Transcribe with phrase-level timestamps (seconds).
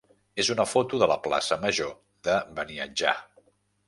[0.43, 1.91] és una foto de la plaça major
[2.29, 3.15] de Beniatjar.